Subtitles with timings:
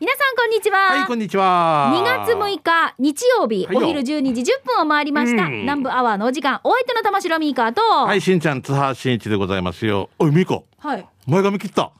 [0.00, 0.78] 皆さんこんにちは。
[0.78, 1.92] はい、こんにちは。
[1.94, 5.44] 2月6日日曜日、はいよお昼12時10分を回りました。
[5.44, 10.10] うん南部アワーのお時間、お相手の玉城ミーカーと、はい、しんちゃん、津波しんいちでございますよ。
[10.18, 11.06] おい、みこ、はい。
[11.28, 11.92] 前髪切った。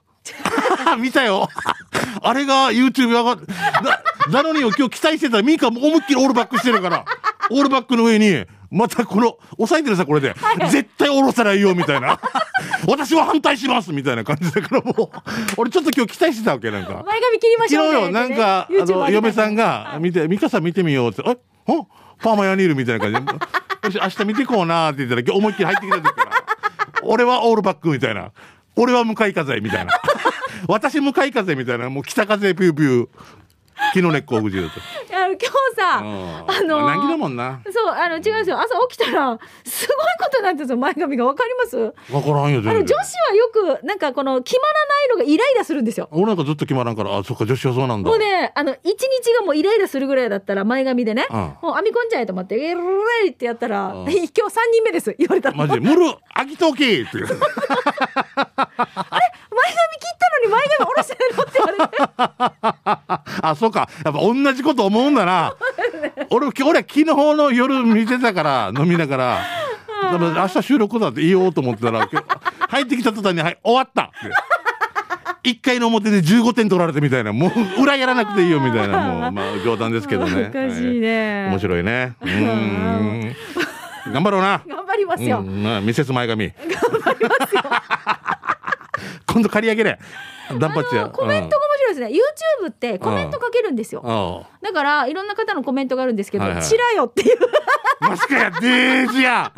[0.98, 1.48] 見たよ。
[2.20, 3.36] あれが YouTube 上がっ
[4.28, 7.04] な、なのによ今日期待してたらミカも思いっきりオールバックしてるから、
[7.50, 8.44] オールバックの上に、
[8.74, 10.34] またこの、押さえてるさ、これで。
[10.68, 12.18] 絶対下ろさないよ、みたいな。
[12.88, 15.08] 私は反対します、みたいな感じだからもう、
[15.56, 17.04] 俺ちょっと今日期待してたわけ、なんか。
[17.06, 17.90] 前髪切りましょうね。
[17.92, 21.36] 昨日よ、なんか、あ YouTube の、嫁さんが、見て、ミカさん見てみようって、え？
[21.64, 21.86] ほ
[22.20, 23.32] パーマ屋にいるみたいな感じで、
[23.86, 26.30] よし、明日見てこうなって言ったら、思いっきり入ってきた時から、
[27.02, 28.32] 俺はオールバックみたいな。
[28.76, 29.92] 俺は向かい風みたいな。
[30.66, 31.88] 私向かい風みたいな。
[31.90, 33.08] もう北風ピューピュー。
[33.92, 34.78] 木の根っこをぐじゅうと。
[34.78, 35.46] いや今日
[35.76, 36.06] さ、うん
[36.38, 37.60] あのー難儀だもんな。
[37.70, 38.58] そう、あの、違うんですよ。
[38.60, 41.24] 朝起きたら、すごいことになんですよ、前髪が。
[41.26, 41.76] わかります？
[42.12, 42.72] わからんよ、全然。
[42.72, 43.00] あの、女子は
[43.34, 43.48] よ
[43.80, 46.08] く、なんかこの、決まらないのがイライラするんですよ。
[46.12, 48.08] 俺なんかずっと決まらんから、あ、そっか、女子はそうなんだ。
[48.10, 52.80] もうね、あの、一日がもうイライラするぐらいだったら、前髪でね、うんもう編み込んじゃえと思って、える
[53.26, 54.28] いってやったら、うん今日3
[54.72, 55.56] 人目です、言われたの。
[55.56, 57.06] マジで、ムル、飽きときっていう。
[57.06, 57.12] 前髪切
[60.08, 61.83] ったのに前髪下ろしてるのって言われて。
[63.42, 63.88] あ、そうか。
[64.04, 65.54] やっぱ同じこと思うんだな。
[66.30, 69.40] 俺、俺昨日の夜見てたから、飲みながら。
[70.12, 72.08] だから明日収録だって言おうと思ったら、
[72.68, 74.12] 入ってきた途端に、はい、終わったって。
[75.46, 80.48] 一回の表で15点取られてみたいな、もう裏やらなくていいよみたいな、もう、まあ冗談ですけどね。
[80.48, 82.14] おかしいねはい面白いね。
[82.22, 83.34] うーん。
[84.12, 84.62] 頑張ろうな。
[84.66, 85.40] 頑張りますよ。
[85.40, 86.52] うん、なミセス前髪。
[89.26, 89.98] 今度借り上げれ。
[90.58, 91.08] ダンパチや。
[91.08, 92.06] コメントが面白いですね。
[92.64, 94.46] YouTube ってコメントかけるんですよ。
[94.62, 97.38] だから、いろんな方のコメントがあるんですけど、はいはいチラよっていう。
[98.00, 99.52] あマスカやデージや。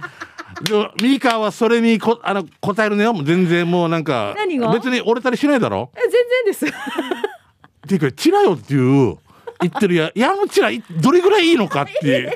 [1.03, 3.15] ミーカーはそれにこあの答えるのよ。
[3.25, 4.34] 全然もうなんか。
[4.37, 4.73] 何が？
[4.73, 5.91] 別に折れたりしないだろ？
[5.95, 6.67] え全然です。
[6.67, 6.70] っ
[7.89, 9.19] ていうか、チラよっていう。
[9.61, 12.09] 言ってるや、いや、あのチラ、いどれぐらいいいのかって。
[12.09, 12.33] いや、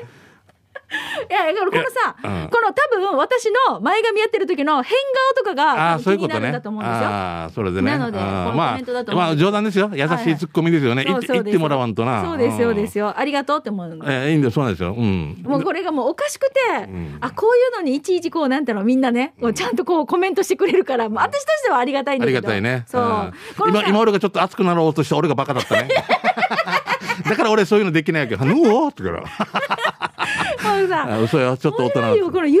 [1.29, 4.97] だからこのさ、いやうんこの多分私の前髪やってる時の変
[5.35, 7.07] 顔とかが気になるんだと思うんですよ。
[7.07, 7.91] ああ、それでね。
[7.91, 9.91] なのであーこのコメントだと思うんですまあ、冗談ですよ。
[9.93, 11.03] 優しいツッコミですよね。
[11.05, 12.23] 言ってそうそうです言ってもらわんとな。
[12.23, 13.01] そうです、そうですよ。
[13.01, 13.13] よ。
[13.17, 14.05] ありがとうって思うの。
[14.05, 14.93] えーいいんだよ、そうなんですよ。
[14.93, 15.41] うん。
[15.43, 22.83] もうこれがもうおかしくて、んあこういうのにいちいちこうなんていうのみんなね、こうちゃんとこうコメントしてくれるから、まあ、私としてはありがたいんあだけどりがたいね。
[22.87, 23.33] そう、
[23.67, 25.89] 今、今俺がちょっと熱くなろうとした俺がバカだったね。
[27.27, 29.23] だから俺そういうのできないわけど、ぬおってから。
[30.87, 31.07] さ。
[31.09, 32.57] あ嘘よ、ちょっと大人よこの YouTube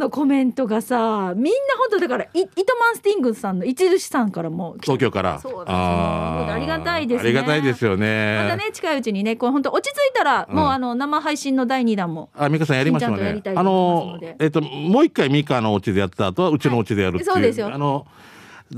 [0.00, 5.38] のコメントがさみんな本当だからイイトマンスティングさんの一寿司さんからも東京から。
[5.38, 6.52] そうあー。
[6.52, 7.28] ありがたいですね。
[7.28, 8.38] ありがたいですよね。
[8.42, 10.56] またね近いうちにねこう本当落ち着いたら、うん。
[10.56, 13.42] もうあの生配信の第2弾もあ、美香さんやりましょうね。
[13.54, 17.30] あのえっと、もう一回ミカのお家でやった後は、うちのお家でやるっていう。
[17.30, 17.36] はい。
[17.36, 17.72] そうですよ。
[17.72, 18.06] あの、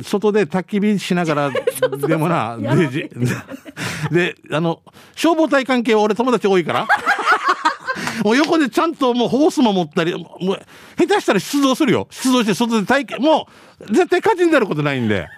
[0.02, 1.50] 外で焚き火しながら、
[2.06, 2.56] でもな、
[4.10, 4.80] で、あの、
[5.14, 6.88] 消防隊関係は俺友達多いから。
[8.25, 10.47] もう横でちゃんともうホースも持ったり、もう
[10.99, 12.09] 下手したら出動するよ。
[12.10, 13.49] 出動して外で体験、も
[13.81, 15.28] う絶対火事になることないんで。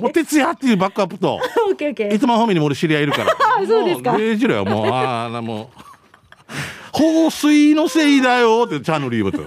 [0.00, 1.40] もう徹夜っていうバックアップと、
[2.14, 3.32] いつも方面にも俺知り合いいるから。
[3.32, 5.86] あ そうですかもう0時よ、もう、ああ、なもう。
[6.92, 9.40] 放水のせいだよってチャーヌリーブと。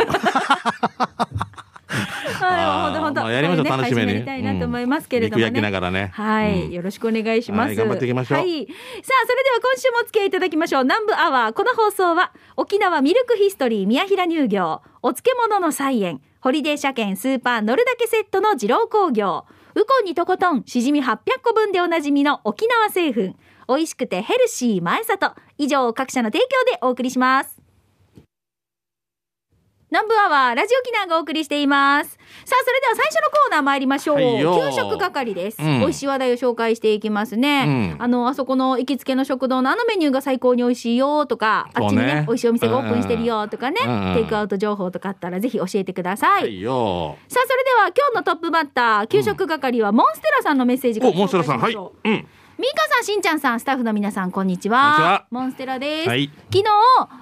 [2.46, 4.14] はい本当本当まあやりましょう楽しみに。
[4.14, 6.12] やりたいなと思いますけれどもね、焼きながらね。
[6.14, 6.72] はい、うん。
[6.72, 8.38] よろしくお願いします、はい頑張っていきましょう。
[8.40, 10.84] はい、さあそれでは今週もお付き合いいただきましょう。
[10.84, 19.46] 南部アワーこの放送は沖縄ミルクヒストリー宮平乳業お漬物の菜園ホリデー車検スーパー乗るだけセットの二郎工業
[19.76, 23.36] ウコンにとことんしじみ800個分でおなじみの沖縄製粉
[23.68, 25.36] 美味しくてヘルシー前里。
[25.58, 27.59] 以上各社の提供でお送りします
[29.92, 32.12] 南部アワーラジオキナがお送りしています。
[32.46, 35.80] さあそれでは最初のコーナー参りましょう、はいよ給食係です、うん。
[35.80, 38.04] 美味しい話題を紹介していきますね、うん。
[38.04, 44.10] あのあそこの行きつけの食堂のあのメニューが最高に美味しいよとか、あっちにねね美味しいお店がオープンしてるよとかね、うん。
[44.10, 44.14] うん。
[44.14, 47.18] テイクアウト情報とかあったらぜひ教えてください、はいよ。
[47.28, 51.74] さあそれでは今日のトップバッター給食係はモンステラさんのメッセージからお、モンステラさん、はい。
[51.74, 52.10] 紹介しましょう。
[52.10, 52.28] うん。
[52.60, 54.96] ミカさん、しんちゃんさん、スタッフの皆さん、こんにちは。
[54.98, 56.10] ちはモンステラです。
[56.10, 56.64] はい昨日、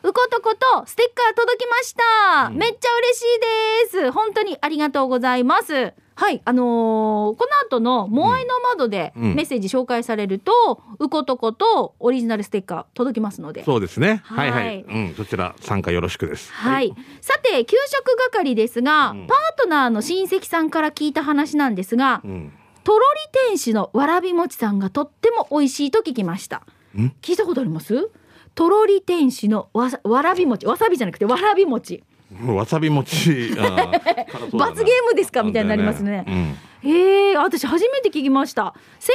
[0.01, 2.49] うことことステッカー届きました。
[2.49, 4.11] めっちゃ嬉しいです。
[4.11, 5.93] 本当にありがとうございます。
[6.15, 13.63] はい、あのーこの後のモアイの窓でうんメッセージ紹介されると、うことことオリジナルステッカー届きますので。
[13.63, 14.21] そうですね。
[14.23, 14.81] ははいいはい。
[14.81, 16.51] うん、そちら参加よろしくです。
[16.51, 16.91] はい、
[17.21, 22.53] さて給食係ですが、うんパートナーの親戚さんから聞いた話なんですが、うん。
[22.87, 23.19] とろり
[23.49, 26.61] 天使のわらび餅さんがとっても美味しいと聞きました。
[26.97, 27.11] ん？
[27.21, 28.09] 聞いたことあります？
[28.55, 32.01] とろり天使のわさわらび餅わさびじゃなくてわらび餅。
[32.45, 33.49] わさび餅
[34.53, 35.43] 罰ゲームですか？
[35.43, 36.23] みたいになりますね。
[36.25, 36.89] うん。
[36.89, 38.73] へえ私初めて聞きました。
[38.99, 39.13] 先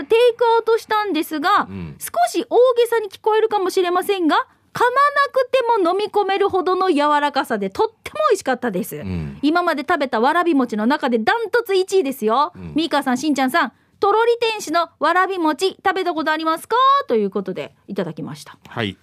[0.00, 1.96] 日テイクアウトしたんですが、うん。
[1.98, 4.94] 少し大げさに聞こえるかもしれませんが噛まな
[5.32, 9.38] くても飲み込めるほどの柔らかさでとっても美味しかったです、ん。
[9.42, 12.72] 今まで食べたわらび餅の中でダントツ1位ですよ、ん。
[12.76, 16.76] ミーカーさんしんちゃんさんとろり天使のわらび餅食べたことありますか？
[17.08, 18.56] ということでいただきました。
[18.68, 18.96] はい。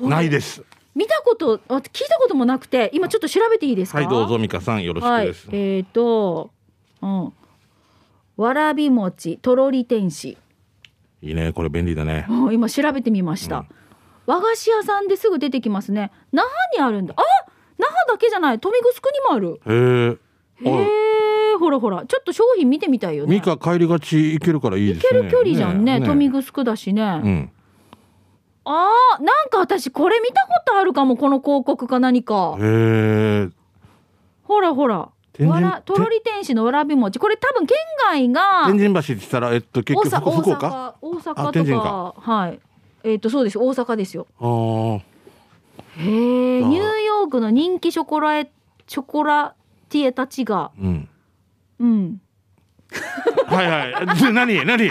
[0.00, 0.64] ないです。
[0.94, 3.98] 見たことあ聞いたこともなくて今ちょっと調べていいですか？
[3.98, 5.26] はいどうぞ美香さんよろしくはい。
[5.26, 6.50] です、えっ、と
[7.00, 7.32] うん。
[8.36, 10.36] わらび餅とろり天使。
[11.22, 12.26] いいねこれ便利だね。
[12.28, 13.66] うん今調べてみました、うん
[14.32, 16.10] 和菓子屋さんですぐ出てきますね。
[16.32, 17.14] 那覇にあるんだ。
[17.18, 17.22] あ
[17.78, 18.58] 那覇だけじゃない。
[18.58, 19.60] 富城にもある。
[19.66, 20.18] へ
[20.64, 22.06] えほらほら。
[22.06, 23.34] ちょっと商品見てみたいよね。
[23.34, 25.18] ミカ帰りがち行けるからいいですね。
[25.18, 25.96] 行ける距離じゃんね。
[25.96, 27.50] 豊見城だしね、うん。
[28.64, 31.16] あーなんか私これ見たことあるかも。
[31.16, 32.56] この広告か何か。
[32.58, 33.48] へえ
[34.44, 35.10] ほらほら。
[35.40, 37.18] わらとろり天使のわらび餅。
[37.18, 37.76] これ多分県
[38.10, 40.94] 外が天神橋って言ったらえっと結大局阪福福岡？
[41.02, 42.14] 大阪とか。
[42.18, 42.60] はい
[43.04, 43.58] えっ、とそうです。
[43.58, 44.26] 大阪ですよ。
[45.98, 48.50] へえニューヨークの人気ショコラエ
[48.86, 49.54] ショコラ
[49.88, 50.70] ティエたちが。
[50.80, 51.08] うん。
[51.80, 52.20] うん。
[53.46, 54.18] はいはい。
[54.20, 54.64] で何？
[54.64, 54.90] 何？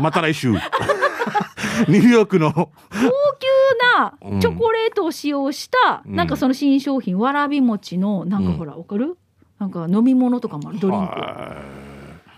[0.00, 0.50] また来週。
[1.88, 2.52] ニューヨークの。
[2.52, 6.16] 高級なチョコレートを使用した、うん。
[6.16, 8.56] なんかその新商品わらび餅のなんかうん。
[8.56, 9.16] ほらわかる？
[9.58, 10.78] なんか飲み物とかもある？
[10.80, 11.12] ドリンク。
[11.12, 11.56] は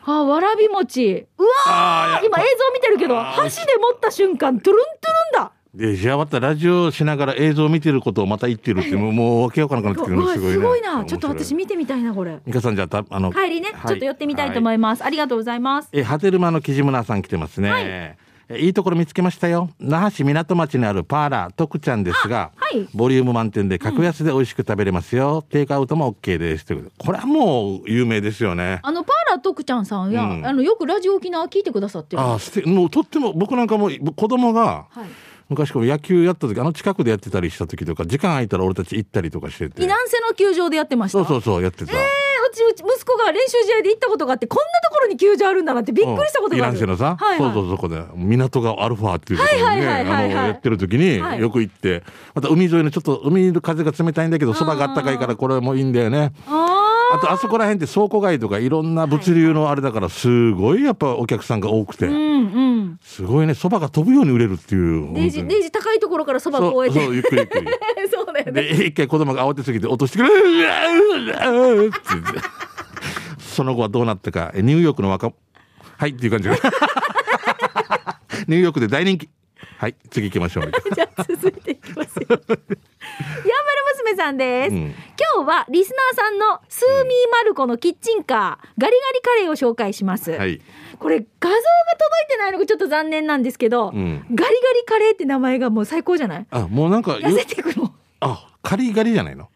[0.04, 1.26] あわらび餅。
[1.38, 5.52] うわ今映像見てるけど箸で持った瞬間トゥルントゥルンだ。
[5.74, 10.52] でじゃあまたラジオしながら映像を見てることをまた言ってるってもうもうわけわからなくなってくるすごいね。
[10.52, 11.04] すごいな。
[11.04, 12.40] ちょっと私見てみたいなこれ。
[12.46, 13.88] 美香さんじゃあたあの帰りね、はい。
[13.88, 15.88] ちょっと寄ってみたいと思います、ありがとうございます。
[15.92, 17.82] えハテルマの木村さん来てますね、はい。
[17.86, 18.16] え
[18.58, 19.70] いいところ見つけましたよ。
[19.80, 22.88] 那覇市港町にあるパーラー徳ちゃんですが、はい。
[22.94, 28.80] ボリューム満点で格安で美味しく食べれますよ、テイクアウトも OK ですということでこれはもう有名ですよね。
[28.82, 30.46] あのパーラー徳ちゃんさんや、うん。
[30.46, 32.22] あのよくラジオ沖縄聞いてくださってる。
[32.22, 35.06] ああすてもうとっても僕なんかもう子供がはい。
[35.48, 39.82] 昔こう野球やった時あの近くでやってたりした時とか時間空いたら俺たち行ったりとかしてて。
[39.84, 41.18] イナンセの球場でやってました？
[41.18, 42.02] そうそうそうやってた、えーう
[42.52, 47.52] ちうち息子が練習試合で行ったことがあってこんなところに球場あるんだなってびっくりしたことがある、イランさ、はいはい。
[47.52, 49.86] そうそうそこで港がアルファっていうところにね
[50.30, 52.02] やってる時にはいよく行って、
[52.34, 56.32] また海沿いのちょっと海の風が冷たいんだけどそばがあったかいからこれもいいんだよね。
[56.46, 56.81] ああ
[57.18, 62.98] とあそこら辺って倉庫街とかいろんな物流のあれだからすごいやっぱお客さんが多くて、ーうんうん。
[63.02, 67.04] すごいねそばが飛ぶように売れるっていうデイジ本当にデイジ高いところからそばこうやって。
[67.04, 67.66] そうゆっくりゆっくり。
[68.12, 68.62] そうだよね。
[68.62, 70.30] で一回子供が慌てすぎて落としてくれ
[73.38, 74.52] その後はどうなったか。
[74.54, 75.32] えニューヨークの若
[75.98, 76.48] はいっていう感じ。
[76.48, 76.54] で
[78.48, 79.28] ニューヨークで大人気。
[79.78, 80.70] はい次行きましょう。
[80.94, 82.26] じゃあ続いていきますよ。
[84.04, 84.80] 娘さんです、うん。
[85.36, 90.32] 今日はリスナーさんのスーミーマルコのキッチンカー、ガリガリカレーを紹介します。
[90.32, 90.60] はい。
[90.98, 91.64] これ画像が届
[92.26, 94.24] いてないのがちょっと残念なんですけど、うん。
[94.34, 94.54] ガリガリ
[94.86, 96.46] カレーって名前がもう最高じゃない？
[96.50, 97.94] あもうなんか痩せていくの。
[98.20, 99.48] あカリガリじゃないの？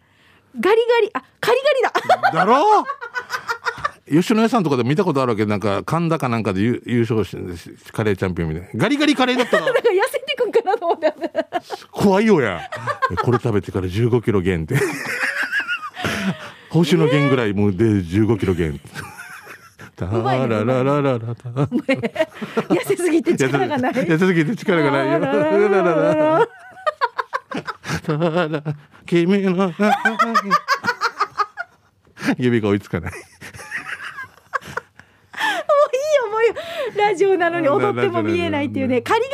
[0.58, 2.32] ガリガリ、あ、カリガリだ。
[2.32, 2.84] だろ？
[4.08, 8.70] 吉野家さんとかで見たことあるわけなんか神田かなんかで優優勝してカレーチャンピオンみたいな。
[8.76, 9.66] ガリガリカレーだったら
[11.90, 12.68] 怖いよや。
[13.22, 14.76] これ食べてから15キロ減って。
[16.70, 18.80] 報酬の減ぐらいもうで15キロ減。
[19.94, 23.92] タラララララタ痩せすぎて力がない。
[23.92, 25.18] 痩せすぎて力がないよ。
[25.20, 26.46] ララララララ
[28.02, 28.62] タラ
[29.06, 29.72] 君の
[32.38, 33.20] 指が追いつかないもう
[35.92, 36.54] いいよもういいよ
[36.96, 39.32] ラジオなのに踊っても見えないっていうねカリガリ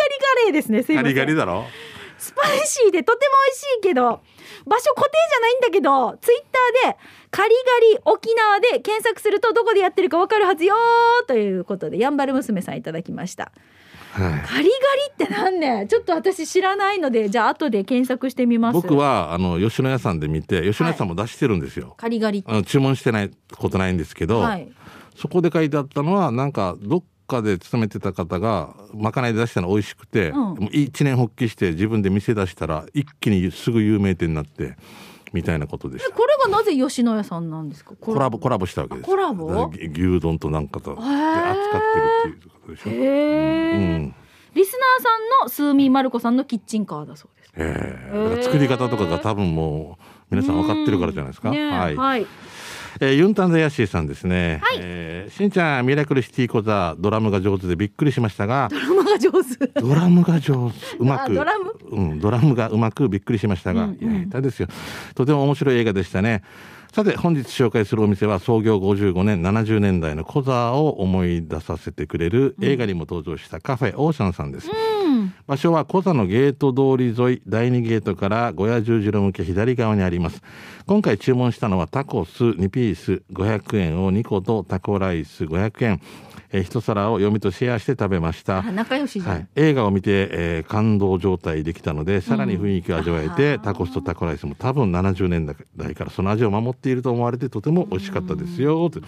[0.50, 0.82] ですね。
[0.82, 1.14] すいまガせん。
[1.14, 1.66] リガリだろ？
[2.18, 4.02] スパイシーでとても美味しいけど
[4.64, 6.38] 場所固定じゃないんだけどツイッ
[6.84, 6.96] ターで
[7.32, 13.50] 「カリガリ沖縄」で検索するとどこでやってるかわかるはずよーということでやんばる娘さんいただきました。
[14.12, 14.40] はい。
[14.46, 14.68] カリガリ
[15.10, 15.86] ってなんね？
[15.88, 18.74] ちょっと私知らないのでじゃあ後で検索してみます。
[18.74, 24.70] 僕はあの吉野家さんで見て吉野家さんも出してるんですよ、カリガリあの注文してないことないんですけど、はい。
[25.16, 27.02] そこで書いてあったのはなんかどっ
[27.32, 30.36] かで勤めてた方がまかないで出したの美味しくて、うん。
[30.36, 34.76] もう一年発起して自分で店出したら一気にすぐ有名店になって
[35.32, 37.94] みたいなことでしこれがなぜ吉野家さんなんですか？
[37.98, 39.06] コラボコラボしたわけです。
[39.06, 39.70] コラボ？
[39.74, 41.80] 牛丼となんかと扱っ
[42.24, 44.14] てるっていうことでしょ、へえ、うん
[44.54, 47.52] リスナーさんのスーミーマルコさんのキッチンカーだそうです。
[47.56, 52.26] ええ作り方とかが多分もう皆さん分かってるからじゃないですか、ねはい、はい
[53.00, 54.60] えーユンタンザヤッシーさんですね。
[54.62, 54.78] はい。
[54.80, 59.80] えーしんちゃん、ミラクルシティコザ、ドラムが上手でびっくりしましたが、ドラマがが上手。
[59.80, 61.72] ドラムが上手うまくあドラム？
[61.90, 64.12] うん、ドラムがうまくびっくりしましたが、うんうん。
[64.16, 64.68] いや下手ですよ。
[65.14, 66.42] とても面白い映画でしたね。
[66.92, 75.01] さて本日紹介するお店は創業55年70年代のコザを思い出させてくれる映画にも登場したカフェオーシャンさんです、うん
[75.46, 80.42] 場所はコザのゲート通り沿い第2ゲートから小屋十字路向け左側にあります。
[80.86, 86.00] 今回注文したのはタコス2ピース500円を2個とタコライス500円。
[86.52, 88.58] えー一皿を嫁とシェアして食べました。
[88.58, 95.46] あ仲良しはい、映画を見て、えー感動状態できたのでさらに雰囲気を味わえて、タコスとタコライスも多分70年
[95.76, 99.00] 代からその味を守っていると思われてとても美味しかったですよと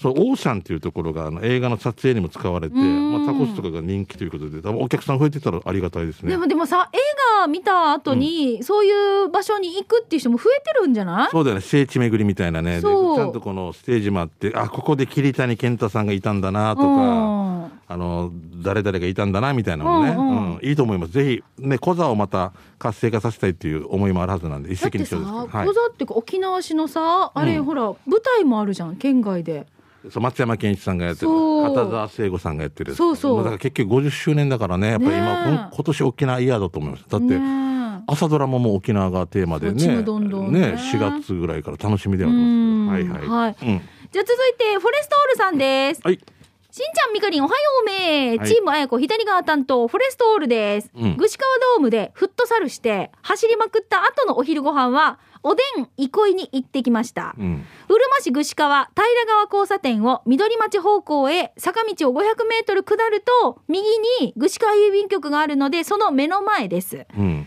[0.00, 3.12] そうオーシャンっていうところがあの映画の撮影にも使われて、ん。
[3.12, 6.30] まあ、タコスとかが人気ということで多分お客さん増えてたらありがたいですね。
[6.30, 6.98] でもでもさ映
[7.40, 11.30] 画見た後に、そういう場所に行くっていう人も増えてるんじゃない？
[11.30, 11.62] そうだよね。
[11.62, 12.76] 聖地巡りみたいなね。
[12.76, 17.64] でちゃんとこのステージもあってあここで桐谷健太さんがいたんだなとか、うん。
[17.86, 20.26] あの誰々がいたんだなみたいなのもね、ううん。
[20.26, 20.60] んうん。
[20.62, 21.12] いいと思います。
[21.12, 25.66] ぜひねコザをまた活性化させたいっていう思いもあるはずなんで一石二鳥ですけど、はい。
[25.66, 29.66] 小座っていうか沖縄市のさあれ、うんほら舞台もあるじゃん県外で。
[30.10, 31.74] そう松山ケンイチさんがやってるそう。
[31.74, 33.34] 片澤聖子さんがやってるそうそう。
[33.36, 37.04] まあだから結局50周年だからねやっぱり今、今年沖縄イヤーだと思います。
[37.08, 37.64] だって、ね
[38.06, 40.60] 朝ドラマも沖縄がテーマでねどんどんね。
[40.60, 43.20] ね4月ぐらいから楽しみではあります。
[43.20, 43.56] はいはい、はい。
[43.62, 43.80] うん。
[44.12, 46.00] じゃあ続いてフォレストオールさんです。
[46.04, 46.20] はい
[46.74, 48.48] しんちゃんみかりんおはようめ、はい。
[48.48, 51.16] チームあやこ左側担当フォレストオールです、うん。
[51.16, 57.64] 串川ドームでフットサルして走りまくった後のお昼ご飯はおでん憩いに行ってきました、うん。
[57.88, 63.80] うるま市串川平川交差点を緑町方向へ坂道を500メートル下ると右
[64.20, 67.06] に串川郵便局があるのでその目の前です。
[67.16, 67.46] うん。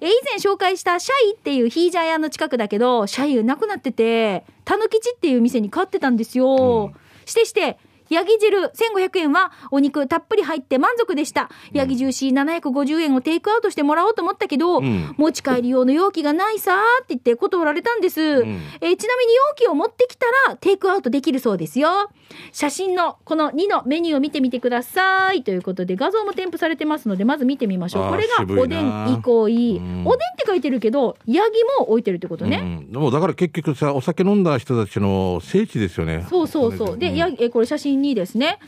[0.00, 6.92] え以前紹介したシャイっていうヒージャー屋の近くだけどシャイなくなっててたぬきちっていう店に変わってたんですよ、
[7.24, 7.76] してして
[8.10, 8.58] ヤギ汁
[8.96, 11.50] 1500円はお肉たっぷり入って満足でした。
[11.72, 18.20] ヤギジューシー750円をテイクアウトしてもらおうと思ったけど、うん持ち帰り用の容器がないさーって言って断られたんです。
[18.20, 18.24] ん
[18.80, 22.10] えーちなみに容器を持ってきたらテイクアウトできるそうですよ。
[22.52, 25.42] 写真のこの2のメニューを見てみてください。
[25.42, 28.10] ということで画像も添付されてますので、まず見てみましょう。
[28.10, 32.86] これがおでんイコイ、うんおでんって書いてるけど、ヤギも置いてるってことね。
[32.92, 36.98] うん、だから結局さお酒飲んだ人たちの聖地ですよねそうそうそう。
[36.98, 38.58] で、んやえこれ写真2ですね。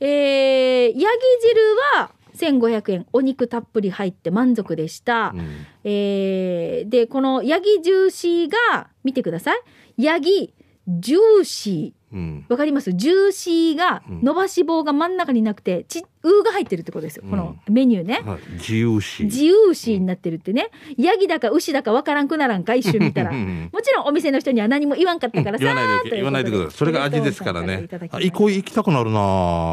[0.00, 0.98] えー、ヤギ
[1.42, 1.60] 汁
[1.96, 3.06] は1500円。
[3.12, 5.32] お肉たっぷり入って満足でした。
[5.34, 9.60] うんえー、で、このヤギジューシーが、見てください。
[9.96, 10.54] ヤギ
[10.88, 11.86] ジューシー。
[11.86, 11.99] うん
[12.48, 12.92] わかります？
[12.92, 14.20] ジューシーがうん。
[14.22, 17.24] 伸ばし棒が真ん中になくて、ち、うーが入ってるってことですよ。
[17.28, 18.22] このメニューね。
[18.24, 20.70] はい、自由視自由シーになってるってね。
[20.98, 23.30] ヤギだか牛だかわからんくならんか、一瞬見たら。
[23.30, 23.70] うん。
[23.72, 26.72] もちろんお店の人には何も言わんかったからさ言わないで言わないでください。
[26.72, 27.88] それが味ですからね。
[28.10, 29.18] あ行こう行きたくなるな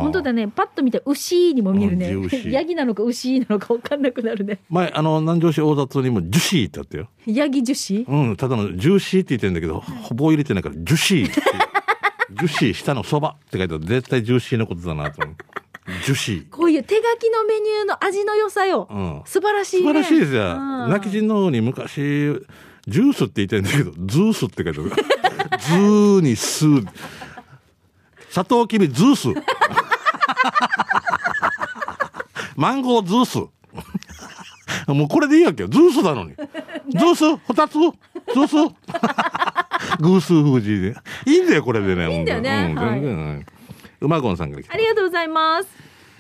[0.04, 0.48] 本当だね。
[0.48, 2.12] パッと見たら牛にも見えるね。
[2.14, 2.52] うん牛。
[2.52, 4.60] ヤギなのか牛なのか分かんなくなるね。
[4.70, 7.10] 前あの南城市大里にもジュシーってあったよ。
[7.26, 11.42] ヤギジューシーうんただのジューシーって言ってるんだけどほぼ入れてないからジュシーって
[12.40, 15.36] ジュシー下のそばって書いてある絶対ジューシーのことだなと思う
[16.06, 18.88] ジュシーこういう手書きのメニューの味の良さよ。
[18.92, 19.88] うん素晴らしい、ね。
[19.88, 20.44] 素晴らしいですよ。
[20.44, 24.90] うん泣仁の方に昔、ジュースって言ってるんだけど、ズースって書いてある。
[25.60, 26.88] ズーにスー。
[28.30, 29.30] サトウキビズース。
[32.58, 33.38] マンゴーズース。
[34.88, 35.70] もうこれでいいわけよ。
[35.70, 36.36] ズースなのに。
[36.36, 37.76] ズース二つ
[38.34, 40.96] ズース偶数封じで。
[41.26, 42.12] いいんだよ、これでね。
[42.12, 43.46] いいんだよねはい全然ない。
[44.02, 45.70] 馬ゴンさんから来たありがとうございます。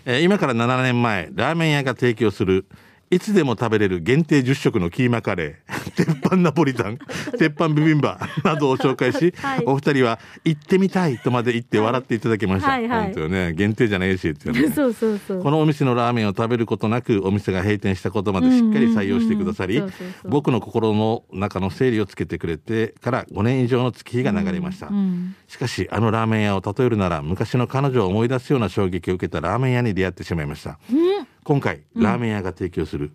[0.05, 2.65] えー今から7年前ラーメン屋が提供する
[3.09, 6.99] いつでも食べれる限定10食のキーマカレー 鉄板ナポリタン
[7.37, 9.63] 鉄板ビビンバ などを紹介し、はい。
[9.65, 13.03] お二人は行ってみたいとまで言って笑っていただきました、はいはい。
[13.05, 13.53] 本当よね。
[13.53, 14.71] 限定じゃないしっていうね。
[14.75, 15.41] そうそうそう。
[15.41, 19.81] このお店のラーメンを食べることなくお店が閉店したことまでしっかり採用してくださり
[20.25, 30.77] 僕の心の中の整理をつけてくれてから5年以上の月日が流れました、うんしかしあのラーメン屋を例えるなら昔の彼女を思い出すような衝撃を受けたラーメン屋に出会ってしまいました、
[31.47, 33.13] 今回ラーメン屋が提供する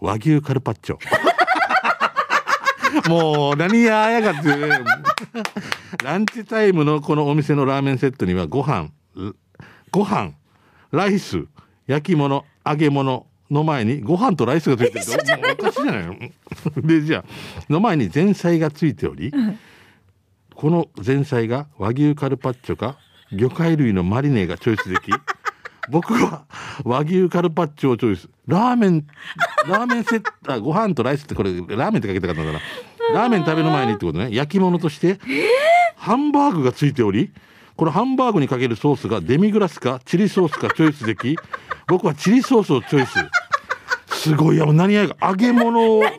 [0.00, 0.98] 和牛カルパッチョ。
[3.08, 4.54] もう何ややがって。
[4.54, 4.84] ね
[6.04, 8.90] ランチタイムのこのお店のラーメンセットにはご飯
[9.90, 10.32] ご飯
[10.92, 11.46] ライス
[11.86, 15.04] 焼き物揚げ物の前にご飯とライスがついてる。
[15.38, 16.06] もうおかしいじゃない？
[16.76, 19.32] のでじゃあの前に前菜がついており、
[20.54, 22.98] この前菜が和牛カルパッチョか
[23.32, 25.10] 魚介類のマリネがチョイスでき
[25.88, 26.44] 僕は
[26.84, 28.28] 和牛カルパッチョをチョイス。
[28.46, 29.06] ラーメン
[29.68, 32.60] ラーメンセット あご飯とライスってこれラーメンってかけたかったんだな。
[33.14, 34.28] ラーメン食べる前にってことね。
[34.30, 35.18] 焼き物として
[35.96, 37.32] ハンバーグがついており
[37.76, 41.36] これハンバーグにかけるソースがデミグラスかチリソースかチョイスでき
[41.88, 43.18] 僕はチリソースをチョイス。
[44.08, 46.00] すごいやもう何や揚げ物を。
[46.04, 46.18] 何や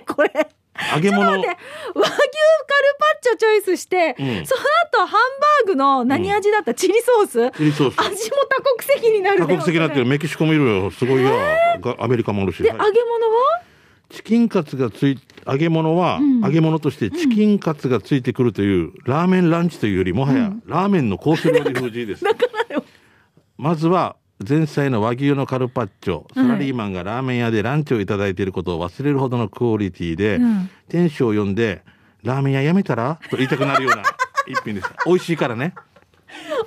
[0.00, 0.48] んこれ
[0.94, 1.40] 揚げ物。
[1.40, 1.56] で和牛カル
[1.94, 4.46] パッチョチョイスして、うん。
[4.46, 7.56] その後ハンバーグの何味だった、チリソース？
[7.56, 8.00] チリソース。
[8.00, 10.06] 味も多国籍になる多国籍になってる。
[10.06, 10.90] メキシコもいるよ。
[10.90, 11.30] すごいよ、
[11.80, 12.78] がアメリカもあるし、で、はい。
[12.78, 13.62] 揚げ物は？
[14.08, 16.40] チキンカツがつい揚げ物は、ん。
[16.40, 22.24] 揚げ物としてチキンカツがついてくるという、ラーメンランチというよりもはや、ラーメンのコース料理風じです。
[23.58, 31.82] まずは前菜の和牛のカルパッチョサラリーマンがラーメン屋でランチをいただいていることを忘れるほどのクオリティで、うん店主を呼んで
[32.22, 34.02] 「ラーメン屋やめたら?」と言いたくなるような
[34.46, 35.74] 一品です美味しいからね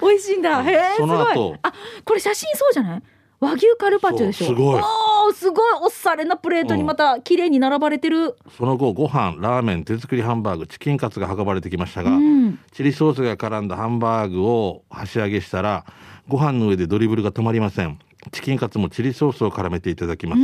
[0.01, 0.61] 美味しいんだ。
[0.63, 1.55] へえ、すその後。
[1.61, 1.71] あ、
[2.03, 3.03] これ写真そうじゃない？
[3.39, 4.47] 和牛カルパッチョでしょ？
[4.47, 8.35] すごいおーすごいおしゃれなプレートにまた綺麗に並ばれてる。
[8.57, 12.59] その後ご飯ラーメン手作りハンバーグチキンカツが運ばれてきましたが、うん。
[12.73, 15.85] チリソースが絡んだハンバーグを箸上げしたら
[16.29, 17.99] ご飯の上でドリブルが止まりません。
[18.31, 20.41] チキンカツもチリソースを絡めていただきます。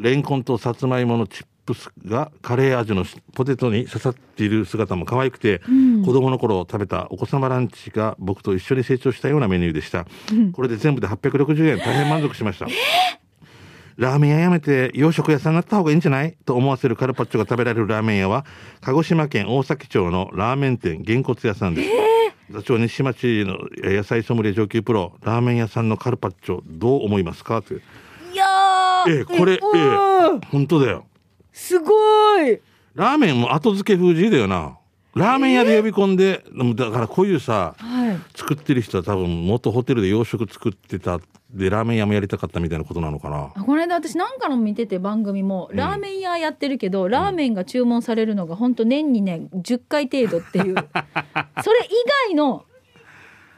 [0.00, 5.60] レンコンとさつまいものチップスがカレー味のポテトに刺さっている姿も可愛くて、
[6.04, 10.06] 子供の頃食べたお子様ランチが僕と一緒に成長したようなメニューでした、
[10.52, 11.78] これで全部で860円。
[11.78, 12.66] 大変満足しました、
[13.96, 16.36] ラーメン屋やめて洋食屋さんになった方がいいんじゃない？
[16.46, 18.44] と思わせるカルパッチョが食べられるラーメン屋は
[18.80, 21.90] 鹿児島県大崎町のラーメン店げんこつ屋さんです、
[22.52, 27.62] 座長西町のえ野菜ソムリエ上級プロラーメン屋さんのカルパッチョどう思いますか？
[27.62, 27.82] という
[28.32, 29.10] いやー。
[29.18, 29.60] ええこれええ
[30.50, 31.06] 本当だよ
[31.52, 31.92] すご
[32.42, 32.60] い。
[32.94, 34.76] ラーメンも後付け風じだよな
[35.14, 38.18] ラーメン屋で呼び込んで、でもだからこういうさはい。
[38.34, 43.52] 作ってる人は多分元ホテルで洋食作ってたでラーメン屋もやりたかったみたいなことなのかな。
[43.54, 50.74] あこの間私なんかの見てて番組もラーメン屋やってるけど、ラーメンが注文されるのが本当年にね10回程度っていう。
[51.62, 51.90] それ以
[52.28, 52.64] 外の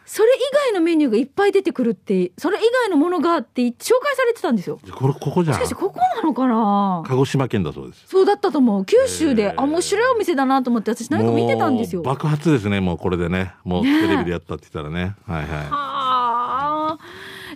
[0.06, 0.38] それ以
[0.70, 4.78] 外のメニューがいっぱい出てくるってそれ以外のものがあって紹介されてたんですよ。
[4.94, 5.56] これここじゃん。
[5.56, 7.02] しかしここなのかな。
[7.06, 8.04] 鹿児島県だそうです。
[8.06, 8.84] そうだったと思う。
[8.84, 12.02] 九州で、あ面白いお店だなと思って私なんか見てたんですよ。
[12.02, 13.54] 爆発ですねもうこれでね。
[13.64, 15.16] もうテレビでやったって言ったらね。
[15.26, 15.48] はいはい。
[15.48, 16.98] はあ、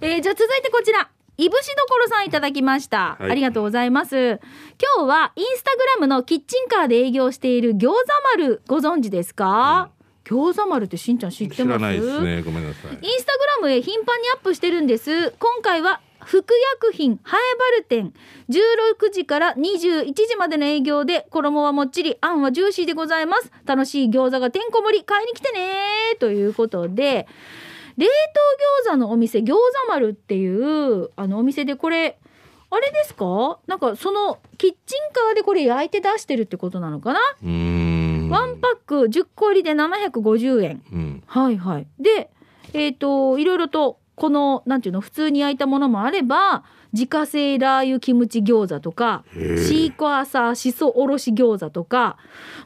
[0.01, 1.09] えーじゃあ続いてこちら。
[1.41, 3.31] いぶしどころさんいただきました、はい。
[3.31, 4.41] ありがとうございます。
[4.97, 7.95] 今日はインスタグラムのキッチンカーで営業している餃子
[8.37, 9.91] 丸ご存知ですか、
[10.29, 11.81] 餃子丸ってしんちゃん知って知ます？
[11.81, 12.43] らないですね。
[12.43, 12.93] ごめんなさい。
[12.93, 15.31] インスタグラムへ頻繁にアップしてるんです。
[15.39, 18.13] 今回は福薬品ハエバル店
[18.51, 23.51] 16時から21時までの営業で衣はもっちりあんはジューシーでございます。
[23.65, 25.05] 楽しい餃子がてんこ盛り。
[25.05, 27.27] 買いに来てねということで
[27.97, 28.07] 冷
[28.85, 32.19] 凍餃子のお店餃子丸っていうあのお店でこれ
[32.71, 33.59] あれですか？
[33.67, 37.88] なんかそのキッチンカーでこれ焼いて出してるってことなのかな、うーん
[38.31, 41.87] ワンパック10個入りで750円うんはいはい。
[41.99, 42.31] で、
[42.73, 52.17] えっ、と、いろいろと、この、なんていうの、普通に焼いたものもあれば、自家製ラー油キムチ餃子とか、シークワーサーしそおろし餃子とか、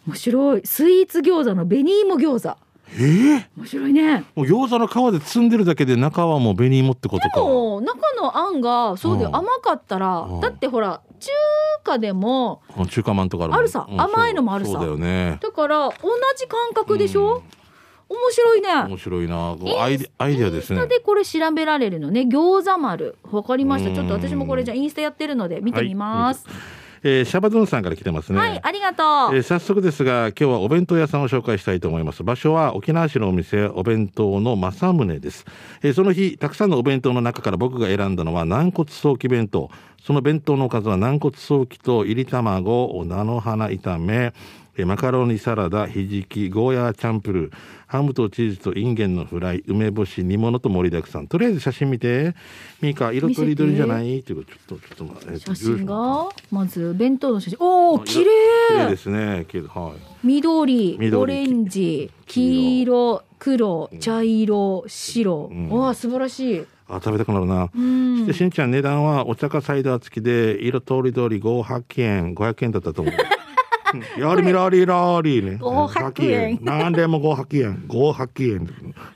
[0.06, 0.62] 面白い。
[0.64, 2.56] スイーツ餃子の紅芋餃子。
[2.98, 4.24] ええ面白いね。
[4.34, 7.40] もう餃子の皮で包んでるだけで中はもう紅芋ってことか。
[7.40, 9.36] もう、中のあんが、そうだよ、うん。
[9.36, 11.30] 甘かったらうん、だってほら、中
[11.84, 13.60] 華でも、うん中華まんとかあるもん。
[13.60, 13.86] あるさ。
[13.88, 14.72] うん甘いのもあるさ。
[14.72, 15.38] そうだよね。
[15.40, 15.94] だから、同
[16.36, 17.42] じ感覚でしょ、
[18.08, 18.68] 面白いね。
[18.88, 19.56] 面白いな。
[19.80, 20.76] アイデアイデアですね。
[20.76, 22.22] インスタでこれ調べられるのね。
[22.22, 23.16] 餃子丸。
[23.30, 23.94] わかりました。
[23.94, 26.46] ちょっと私もこれじゃあインスタやってるので見てみます
[27.04, 28.38] えーシャバドゥンさんから来てますね。
[28.38, 32.22] はい、ありがとう、えー早速ですが今日はお弁当屋さんを紹介したいと思います。
[32.22, 35.44] 場所は沖縄市のお店お弁当の正宗です、
[35.82, 39.70] えーその日たくさんのお弁当の中から僕が選んだのは軟骨早期弁当
[40.04, 44.32] その弁当のおかずは軟骨早期と入り卵菜の花炒め
[44.74, 47.52] えーマカロニサラダひじきゴーヤーチャンプルー
[47.86, 51.28] ハムとチーズとインゲンのフライ梅干し煮物と盛りだくさん。
[51.28, 52.34] とりあえず写真見て。
[52.80, 54.20] ミカ色とりどりじゃない？
[54.20, 55.38] っていうかちょっとちょっと待って。
[55.40, 57.58] 写真がまず弁当の写真。
[57.60, 59.44] おお綺綺麗で麗すね。
[59.46, 60.00] 綺麗はい。
[60.26, 63.22] 緑緑オレンジ黄色。
[63.38, 65.68] 黒茶色白、ん。
[65.68, 68.26] わあ素晴らしいあ食べたくなるな、うん。
[68.26, 73.14] でしんちゃん値段はお茶かサイダー付きで色とりどり500円500円だったと思う。
[73.94, 74.22] うん。
[74.22, 75.52] やりみらりらりね。
[75.60, 76.58] 500円。
[76.62, 77.84] 何でも500円。
[77.88, 78.66] 500円。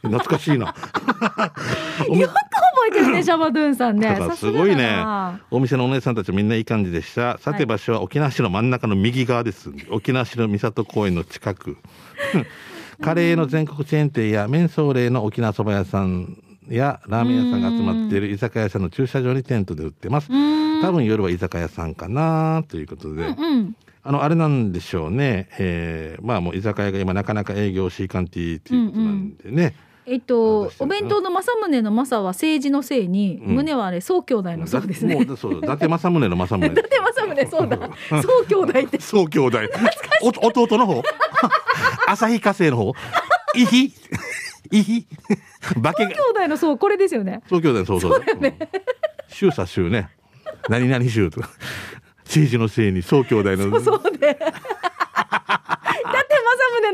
[0.03, 0.67] 懐かしいな。
[2.09, 4.19] よく覚えてるねシャバドゥンさんね。
[4.37, 4.85] すごいね。
[4.85, 5.41] な。
[5.51, 7.39] お店のお姉さんたちみんないい感じでした。
[7.39, 7.59] さはい。
[7.61, 9.71] て場所は沖縄市の真ん中の右側です。
[9.91, 11.77] 沖縄市の三郷公園の近く。
[13.03, 16.39] カレーの全国チェーン店や麺総例の沖縄そば屋さん
[16.74, 20.33] やラーメン屋さんが集まっている居酒屋さんの駐車場にテントで売ってます。
[20.33, 20.83] うん。
[20.83, 23.76] 多分夜は居酒屋さんかなということで、うん
[24.09, 29.74] あのあれなんでしょうね、えーまあもう居酒屋が今なかなか営業しいかんていっていうことなんでね、
[30.07, 33.57] えっと私、お弁当の政宗の政は政治のせいに、うん。
[33.57, 35.16] 宗はあれ、宋兄弟のそうですね。
[35.16, 36.70] もうそう伊達政宗の政宗。
[36.81, 38.22] 伊達政宗、そうだ。
[38.22, 39.00] 宋兄弟って。
[39.00, 39.59] そう兄弟
[40.22, 41.02] お弟の方？
[42.07, 42.92] 旭化成の方？
[43.57, 43.92] いひ
[44.70, 45.07] いひ
[45.83, 46.11] 化けが。
[46.11, 47.40] 兄弟のそう、これですよね。
[47.48, 48.24] そう兄弟そうそう。
[48.24, 48.59] そうね。
[49.29, 50.09] 衆さ衆ね。
[50.68, 51.50] 何々衆とか。
[52.24, 53.81] 政治のせいにそう兄弟の。
[53.81, 54.11] そうで。
[54.11, 54.15] だって政宗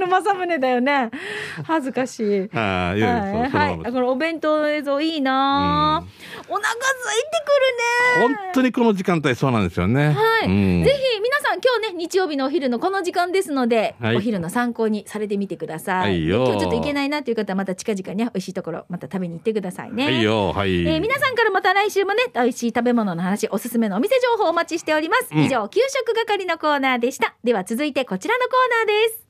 [0.03, 1.11] の政宗だよね。
[1.65, 2.51] 恥ずかしい。
[2.57, 5.99] ああいはい、はい、このお弁当の映像いいなあ、
[6.49, 7.43] お腹空いて
[8.17, 8.37] くるね。
[8.37, 16.01] 本当にこの時間帯そうなんですよねはい、うんぜひ皆さん今日ね日曜日のお昼のこの時間ですので、はいお昼の参考にされてみてください。
[16.01, 20.05] はいよ今日ちょっと行けないなという方はまた近々ね美味しいところまた食べに行ってくださいね。
[20.05, 29.22] はいよはい、えー皆さんからまた来週もね美味しい食べ物の話おすすめのお店情報お待ちしております、うん以上給食係のコーナーでしたでは続いてこちらのコーナーです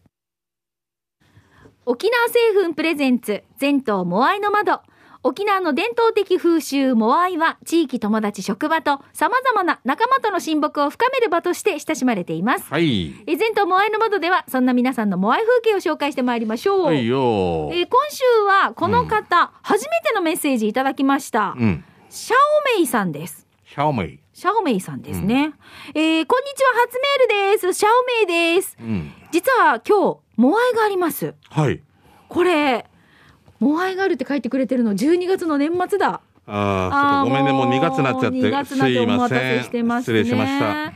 [1.84, 4.80] 沖縄製粉プレゼンツ全島モアイの窓。
[5.24, 12.66] 沖縄の伝統的風習モアイは地域友達職場と様々な仲間との親睦を深める場として親しまれています。
[12.70, 13.06] はい。
[13.26, 17.18] えー全島モアイの窓ではそんな皆さんのモアイ風景を紹介してまいりましょう、はいよ。
[17.72, 21.84] えー今週はこの方、初めてのメッセージいただきました、うん。
[22.10, 22.36] シャ
[22.76, 23.48] オメイさんです。
[23.64, 24.18] シャオメイ。
[24.32, 25.52] シャオメイさんですね。
[25.94, 27.72] えーこんにちは、初メールです。
[27.74, 28.76] シャオメイです。
[28.80, 29.12] うん。
[29.32, 31.34] 実は今日、モアイがあります。
[31.50, 31.80] はい
[32.28, 32.86] これ、
[33.60, 36.20] モアイがあるって書いてくれてるの、12月の年末だ。
[36.46, 38.38] ああ、ごめんね、もう2月になっちゃって。
[38.38, 39.40] 2月になってお待た。
[39.40, 40.24] せしてますね。
[40.24, 40.92] 失礼しました。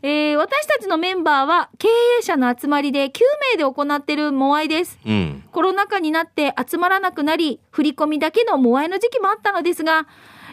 [0.00, 3.20] えー私たちのメンバーは経営者の集まりで9
[3.52, 4.98] 名で行っているモアイです。
[5.04, 5.42] うん。
[5.50, 10.06] コロナ禍になって集まらなくなり、振り込みだけのモアイの時期もあったのですが、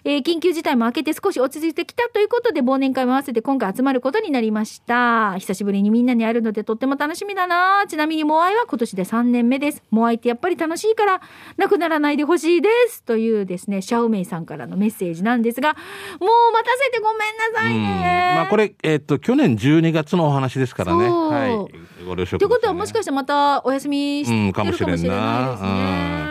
[0.08, 5.36] えー緊急事態も明けて少し落ち着いてきたということで、忘年会も合わせて今回集まることになりました。
[5.40, 7.86] 久しぶりにみんなに会えるのでとっても楽しみだな。
[7.88, 9.82] ちなみにモアイは今年で3年目です。
[9.90, 11.22] モアイってやっぱり楽しいから、
[11.58, 13.02] なくならないでほしいです。
[13.02, 18.34] というですね、シャオメイさんからのメッセージなんですが、もう待たせてごめんなさいね。
[18.36, 21.10] まあこれ、えっと、去年12月のお話ですからね。
[21.10, 22.06] はい。
[22.06, 26.25] ご了承くださいねということはもしかしてまたお休みしてるかもしれないですね。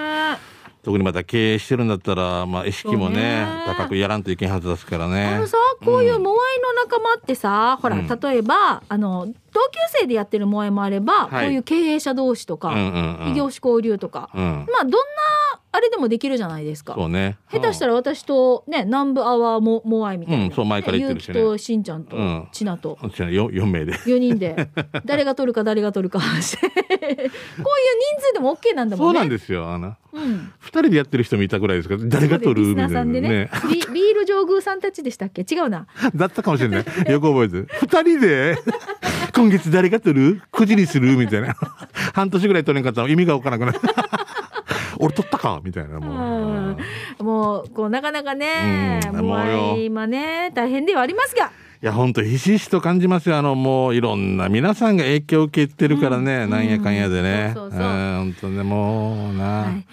[0.84, 5.46] 特にまた経営してるんだったら、まあ意識もねね、高くやらんといけんはずですからあねの。
[5.46, 8.06] さこういうモアイの仲間ってさ、ほらうん。
[8.06, 14.66] 例えばあの同級生でやってるモアイもあれば、はいこういう経営者同士とか、うんうんうん異業種交流とか、うん。
[14.70, 14.98] まあどんな
[15.72, 16.94] あれでもできるじゃないですか。
[16.94, 17.36] そうね。
[17.50, 23.10] 下手したら私とね南部アワーモモアイみたいな、うんそう前から言ってるしねゆうきとしんちゃんとうんちなとうん。
[23.10, 23.92] 4, 4名で。
[23.94, 24.68] 4人で
[25.04, 27.30] 誰が取るか誰が取るかしてこういう人
[28.20, 29.06] 数でも OK なんだもね。
[29.06, 29.68] そうんなんですよ。
[29.70, 31.94] あの、うん二人でやってる人もいたぐらいですか？
[31.96, 32.68] ら、誰が取る？
[32.68, 33.50] みたいなナーさんでねね。
[33.68, 35.42] ビビール上宮さんたちでしたっけ？
[35.42, 35.86] 違うな。
[36.14, 36.84] だったかもしれない。
[37.10, 37.68] よく覚えてる。
[37.80, 38.56] 二人で、
[39.44, 40.42] 今月誰が取る？
[40.50, 41.18] くじにする？
[41.18, 41.54] みたいな。
[42.14, 43.94] 半年ぐらい取れんかったら意味がわからなくなる。
[44.98, 45.60] 俺取ったか？
[45.62, 46.76] みたいな、も
[47.20, 47.22] う。
[47.22, 49.26] もうこうなかなかね、うん。
[49.26, 51.50] もう今ね大変ではありますが、
[51.84, 53.36] いや、本当ひしひしと感じますよ。
[53.36, 57.52] あの、もういろんな皆さんが影響を受けてるからね、なんやかんやでね。
[57.54, 59.44] そうそうそうん本当ね、もうな。
[59.44, 59.84] はい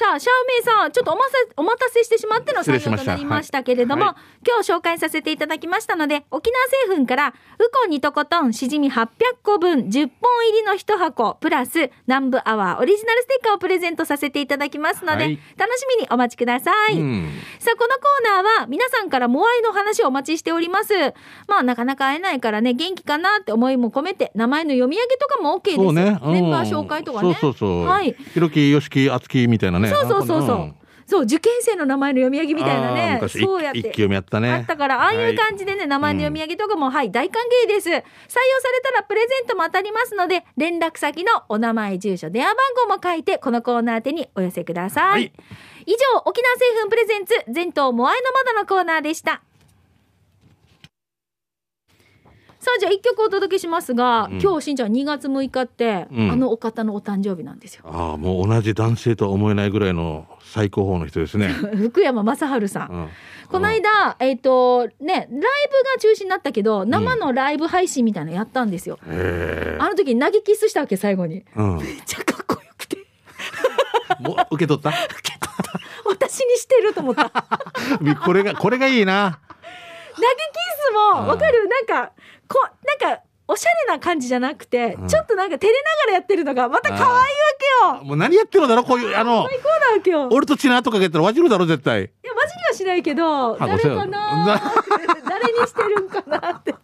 [0.00, 7.32] さあシャオメイさんちょっとおまさお待たせしてしまっての採用となりましたけれども、はい今日紹介させていただきましたので沖縄製粉からウ
[7.70, 9.08] コンにとことんしじみ800
[9.42, 10.08] 個分10本入
[10.56, 16.98] りの1箱プラス南部アワーオリジナルステッカーをプレゼントさせていただきますので、はい楽しみにお待ちください。
[16.98, 17.28] うん。
[17.58, 20.94] さあ、このコーナーは皆さんからモアイの話をお待ちしております。
[21.48, 25.76] まあ、なかなか会えないからね、元気かなって思いも込めて、名前の読み上げとかも OK です。
[25.76, 26.18] そうね。
[26.22, 27.34] うんメンバー紹介とかね。
[27.40, 27.86] そうそうそう。
[27.86, 28.14] はい。
[28.32, 29.88] ひろき、よしき、あつきみたいなね。
[29.88, 30.58] そうそうそうそう。
[30.58, 30.74] ん
[31.10, 33.14] そう、受験生の名前の読み上げみたいなね。
[33.14, 33.80] 昔そうやって。
[33.80, 37.88] 一一級もやったねあったから、ああいう感じでね、名前の読み上げとかも、はい、大歓迎です。
[37.88, 45.10] 採用されたらプレゼントも当たりますので、連絡先のお名前、住所、電話番号も書いて、このコーナー宛てにお寄せください。
[45.10, 45.32] はい
[45.86, 49.42] 以上、沖縄製粉プレゼンツ、全島モアイの窓のコーナーでした。
[52.60, 57.84] さあじゃあ一曲お届けしますが、うん今日しんちゃん2月6日って、うんあのお方のお誕生日なんですよ。
[57.86, 61.48] ああ、もう同じ男性とは思えないぐらいの最高峰の人ですね。
[61.74, 62.88] 福山雅治さん。
[62.90, 63.08] うん
[63.50, 65.48] この間、えっ、と、ね、ライブが
[65.98, 68.96] 中止になったけど、生のライブ配信みたいなのやったんですよ。
[69.02, 71.42] あの時に投げキスしたわけ、最後に。
[71.56, 71.76] うん。
[71.78, 72.98] めっちゃかっこよくて、
[74.20, 74.92] もう受け取った？
[76.06, 77.32] 私にしてると思った。
[78.24, 79.40] これが、これがいいな。
[80.20, 80.26] キ
[80.88, 81.68] スも、わかる？
[81.68, 82.12] なんか、
[82.48, 82.58] こ
[83.00, 87.24] なんか、おしゃれな感じじゃなくて、うんちょっとなんか照れながらやってるのが、また可愛いわ
[87.92, 88.04] けよ。
[88.04, 88.84] もう何やってるのだろ？
[88.84, 90.28] こういう、あの、最高なわけよ。
[90.30, 92.00] 俺とチナとかけたらわじるだろ絶対。
[92.02, 96.74] いや、マジにはしないけど、誰かなー誰にしてるんかなって。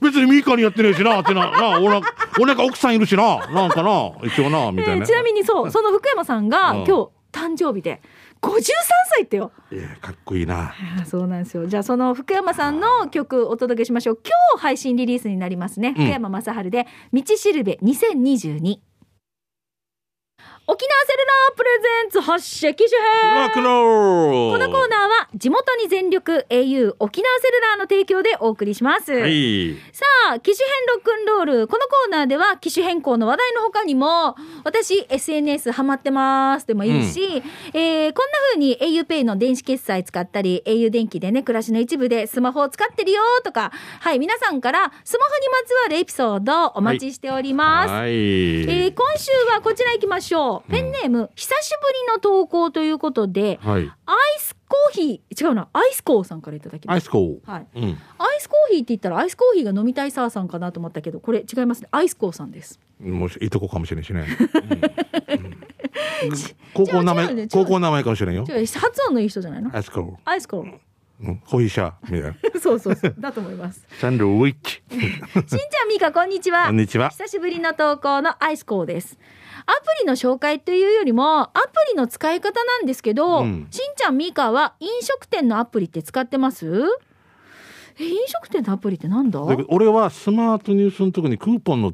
[0.00, 2.00] 別にミカにやってねえしな、ってな、な、俺、
[2.38, 5.04] 俺なんか奥さんいるしな、なんかな、一応な、みたいな。
[5.04, 8.00] えーちなみにそう、その福山さんが、うん今日、誕生日で
[8.44, 8.62] 53
[9.10, 9.52] 歳ってよ。
[9.72, 10.74] いやかっこいいな。
[11.06, 11.66] そうなんですよ。
[11.66, 14.18] じゃあその福山さんの曲お届けしましょう。
[14.22, 18.78] 今日配信リリースになりますね、福山雅治で「道しるべ2022」
[20.66, 23.42] 沖縄セルラープレゼンツ発射機種編。
[23.42, 24.52] ロックンロー。
[24.52, 29.74] このコーナーは地元に全力 au 沖縄セルラーの提供でお送りします、はい。
[29.92, 31.68] さあ機種変ロックンロール。
[31.68, 37.42] このコーナーでは機種変更の話題の他にも私 SNS ハマってますでもいいし、
[37.74, 50.53] えーこんな風に auPay の電子決済使ったり au 電気でね暮らしの一部でスマホを使ってるよとかはい皆さんからスマホにまつわるエピソードお待ちしております、はい、えー今週はこちら行きましょう。
[50.68, 51.76] ペンネーム、久しぶ
[52.08, 57.52] りの投稿ということで、はいアイスコーヒー、違うな、アイスコーさんからいただきましアイスコた。
[57.52, 57.66] はい。
[57.74, 61.88] ーうんアイスコーヒーって言ったら、アイスコーヒーが飲みたいさーさんかなと思ったけど、これ違いますね。
[61.92, 62.78] アイスコーさんです。
[63.00, 64.24] もしいいとこかもしれんしね、
[65.28, 65.56] うんうん
[66.72, 69.70] 高校名前高校名前かもしれんよ違う、発音のいい人じゃないの？
[69.74, 70.62] アイスコーアイスコー。
[70.62, 70.80] うん
[71.48, 73.14] コーヒーシャーみたいな そうそうそう。
[73.18, 73.86] だと思います。
[74.00, 76.66] サンドウィッチ しんちゃん、みーか、こんにちは。
[76.66, 79.16] こんにちは久しぶりの投稿のアイスコーです。
[79.66, 81.58] アプリの紹介というよりも、アプ
[81.90, 86.66] リの使い方なんですけど、うんしんちゃん、みーかは飲食店のアプリって使ってます？
[87.98, 89.40] え、飲食店のアプリってなんだ？
[89.68, 91.92] 俺はスマートニュースのとこにクーポンの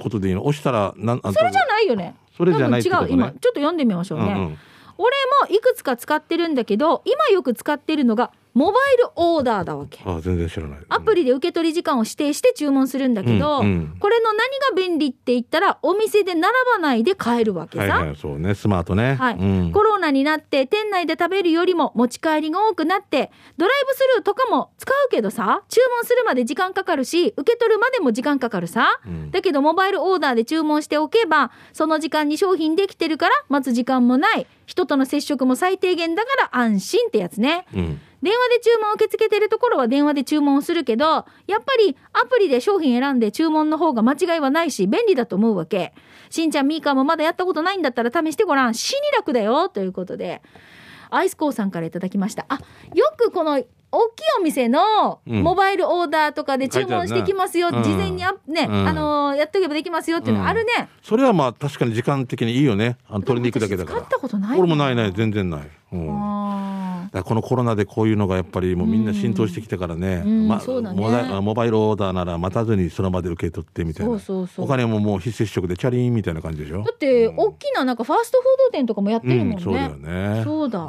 [0.00, 0.46] ことでいいの？
[0.46, 2.14] 押したらなんあそれじゃないよね。
[2.36, 3.08] それじゃないね違う。
[3.10, 4.26] 今、ちょっと読んでみましょうね。
[4.26, 4.58] うんうん
[4.98, 5.10] 俺
[5.48, 10.00] もいくつか使ってるんだけど、今よく使ってるのが、モバイルオーダーだわけ。
[10.04, 10.78] あ全然知らない。
[10.88, 13.96] アプリで受け取り時間を指定して注文するんだけど、うんうん。
[13.98, 14.38] これの何
[14.70, 17.84] が便利って言ったらお店で並ばないで買えるわけさ。
[17.84, 18.54] はいはいそうね。
[18.54, 19.14] スマートね。
[19.14, 19.34] はい。
[19.36, 19.72] うん。
[19.72, 29.30] コロナになって店内で食べるよりも持ち帰りが多くなってドライブスルーとかも使うけどさ注文するまで時間かかるし受け取るまでも時間かかるさ、うん。
[29.30, 34.46] だけどモバイルオーダーで注文しておけばその時間に商品できてるから待つ時間もない。
[34.64, 37.66] 人との接触も最低限だから安心ってやつね。
[37.74, 41.24] うん電話で注文を受け付けてるところは電話で注文をするけど、やっ
[41.64, 45.92] ぱりアプリで商品選んで注文の方が間違いはないし、便利だと思うわけ。
[46.30, 48.74] しんちゃん、みーかもまだやったことないんだったら試してごらん。
[48.74, 49.68] 死に楽だよ。
[49.68, 50.40] ということで、
[51.10, 52.46] アイスコーさんからいただきました。
[52.48, 52.58] あ、
[52.94, 53.62] よくこの、
[53.94, 55.42] 大きいお店のうん。
[55.42, 58.88] モバイルオーダーとかで注文してきますよ、書いてあるな事前にあ、ね、うん。
[58.88, 60.88] あのーやっとけばできますよっていうのあるね。
[61.02, 62.96] それはまあ確かに時間的にいいよね。
[63.08, 63.98] あの取りに行くだけだから。
[63.98, 66.81] 私使ったことない俺もないない全然ない、うん、だあ
[67.12, 70.64] このコロナでこういうのがやっぱりもうみんな浸透してきてからね,、うんまね。
[71.42, 74.18] モバイルオーダーなら待たずにその場で受け取ってみたいな。
[74.56, 76.80] お金ももう非接触でチャリーンみたいな感じでしょ？
[76.80, 79.54] ーだって、うん大きななんかファーストフード店とかもやってるもんね。
[79.56, 80.42] うん、そうだよね。
[80.44, 80.88] そうだ。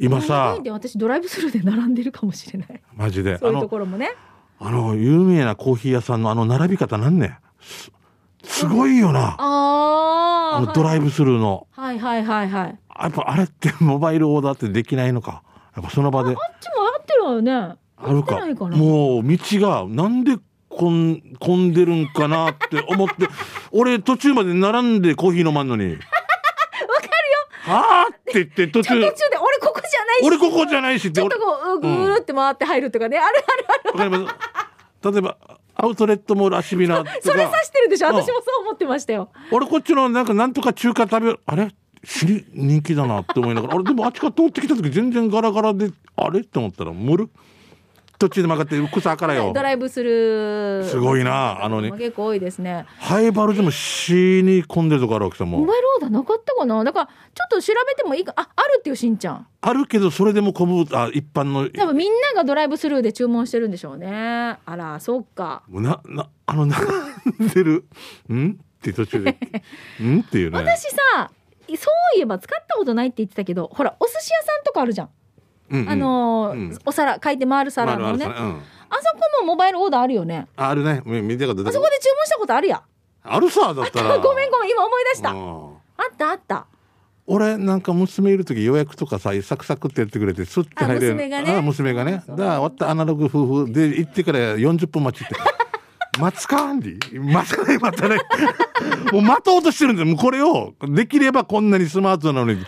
[0.00, 2.80] 今さで私ドライブスルーで並んでるかもしれない。
[2.96, 3.38] マジで。
[3.38, 4.10] そういうところもね。
[4.58, 7.38] あの有名なコーヒー屋さんのあの並び方なんね。
[7.60, 7.92] す
[8.42, 9.36] すごいよな。
[9.38, 10.56] ああ。
[10.58, 11.66] あのドライブスルーの。
[11.70, 12.78] はいはいはいはい。
[13.00, 15.42] やっぱあれってモバイルオーダーってできないのか。
[15.76, 16.30] やっぱその場で。
[16.30, 17.52] あっちもやってるわよね。
[17.96, 18.66] あるか。
[18.76, 20.36] もう道がなんで
[20.68, 23.28] こん混んでるんかなって思って。
[23.72, 25.84] 俺途中まで並んでコーヒー飲まんのに。
[25.84, 26.04] わかるよ。
[27.62, 28.88] はあって言って途中。
[28.88, 30.26] 途中で俺ここじゃないし。
[30.26, 31.20] 俺ここじゃないしって。
[31.20, 33.18] 俺ちょっとこう、ぐーって回って入るとかね。
[33.18, 34.10] あるあるある。
[34.10, 34.30] わかりま
[35.02, 35.12] す。
[35.12, 35.36] 例えば
[35.74, 37.10] アウトレットモール足ビナとか。
[37.22, 38.08] それ指してるでしょ。
[38.08, 38.14] うん。
[38.16, 39.30] 私もそう思ってましたよ。
[39.52, 41.72] 俺こっちのなんかなんとか中華食べるあれ？
[42.02, 46.40] 人気だなって思いながら俺でもあっちから通ってきた時全然ガラガラであれ？
[46.40, 47.30] って思ったら盛る
[48.18, 50.84] 途中で曲がって草からよドライブスルー。
[50.88, 52.84] すごいなあのね結構多いですね。
[52.98, 56.82] ハイバルでも死に込んでるとこあるわけさもうモバイルオーダーなかったかな？
[56.82, 58.32] だから、ちょっと調べてもいいか？
[58.34, 59.46] あ、あるっていうしんちゃん。
[59.60, 64.08] あるけどそれでも混むあ一般の多分みんながドライブスルーで注文してるんでしょうね。
[64.10, 65.62] あら、そっか。
[65.68, 66.86] ななあの並
[67.44, 67.84] んでる？
[68.32, 68.50] ん？
[68.50, 69.30] って途中で
[70.02, 70.20] ん？
[70.22, 71.30] っていうね私さ
[71.76, 75.10] そういえば使ったことないって言ってたけどほらお寿司屋さんとかあるじゃん、
[75.70, 75.88] うんうん。
[75.90, 76.78] あのーうん。
[76.86, 78.32] お皿書いて回る皿のね、うん。
[78.32, 80.46] あそこもモバイルオーダーあるよね。
[80.56, 81.02] ああるね。
[81.04, 82.82] み見てかったあそこで注文したことあるや
[83.22, 84.18] あるさだったら。
[84.18, 85.30] ごめんごめん今思い出した。
[85.30, 85.72] あうん。
[85.72, 85.74] っ
[86.16, 86.66] たあった。
[87.26, 91.10] 俺なんか娘いる時予約とかさサクサクってやってくれてスッて入れる。
[91.10, 91.54] あ娘がね。
[91.56, 92.12] あ娘がね。
[92.12, 95.34] だから終わったアナログ夫婦で行ってから40分待ちって
[96.18, 97.20] 待つかアンディ？
[97.22, 98.18] 待たない待たない。
[99.12, 102.64] もう待とうとしてるんだよもうこれをできればこんなにスマートなのに。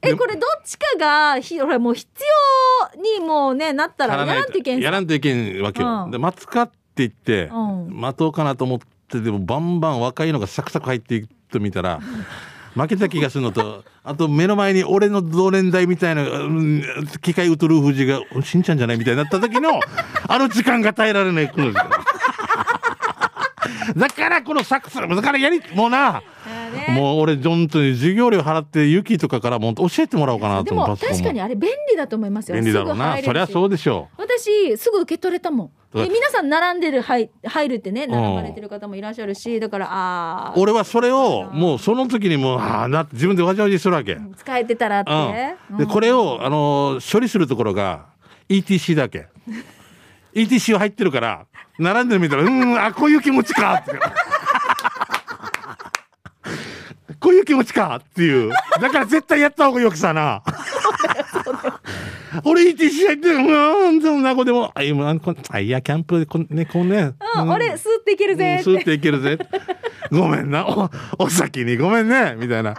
[0.00, 2.08] えこれどっちかがひほらもう必
[2.94, 6.10] 要にもうねなったらやらんといけんやらんといけんわけよ、うん。
[6.10, 8.00] で待つかって言って、うん。
[8.00, 11.98] 待とうかなと思ってでもバンバン若いのがサクサク入っていくと見たら
[12.74, 16.82] 負けた気がするのとあと目の前に俺の同年代みたいな、うん
[17.22, 19.80] 機械ウトルーフジが「しんちゃんじゃない?」みたいになった時の
[20.28, 21.52] あの時間が耐えられない
[23.96, 26.22] だからこのサクサクだからやりもうな。
[26.90, 32.56] もう俺本当に授業料払ってユキとかからもう教えてもらおうかなでと思うも確かにあれ便利だと思いますよ。
[32.56, 33.20] 便利だろうな。
[33.22, 35.70] そりゃそううでしょ私すぐ受け取れたもん。
[35.94, 48.06] 皆さん並んでる入入るってね並ばれてる方もいらっしゃるしだからあう俺はそれをもうその時にもうああなって自分でわじわじするわけ、あ使えてたらって、うん、でこれをあの処理するところが
[48.48, 49.28] ETC だけ。
[50.34, 51.46] ETC は入ってるから
[51.78, 53.92] 並んでみたらうんあこういう気持ちかって
[57.20, 60.42] こういう気持ちかっていうだから絶対やった方がよくさな
[62.44, 69.38] 俺 ETC 入ってるうんそんな子でもあいやキャンプでこんねこうねうん、俺スーっていけるぜうんスーっていけるぜ。
[70.10, 70.66] ごめんな。
[70.66, 72.34] お、お先にごめんね。
[72.38, 72.74] みたいな。